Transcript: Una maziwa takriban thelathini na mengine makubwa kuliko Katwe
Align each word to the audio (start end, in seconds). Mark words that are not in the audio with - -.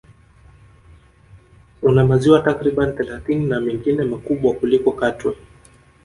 Una 1.81 2.05
maziwa 2.05 2.43
takriban 2.43 2.95
thelathini 2.95 3.45
na 3.45 3.61
mengine 3.61 4.03
makubwa 4.03 4.53
kuliko 4.53 4.91
Katwe 4.91 5.35